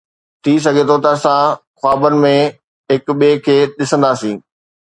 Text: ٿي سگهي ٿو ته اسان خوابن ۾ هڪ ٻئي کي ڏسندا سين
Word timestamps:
ٿي 0.43 0.53
سگهي 0.65 0.83
ٿو 0.89 0.95
ته 1.03 1.09
اسان 1.15 1.41
خوابن 1.79 2.13
۾ 2.23 2.35
هڪ 2.91 3.05
ٻئي 3.19 3.33
کي 3.45 3.55
ڏسندا 3.77 4.11
سين 4.19 4.37